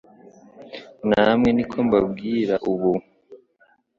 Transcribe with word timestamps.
namwe 1.09 1.49
niko 1.53 1.77
mbabwira 1.87 2.55
ubu." 2.71 2.93